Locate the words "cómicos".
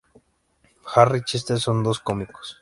1.99-2.57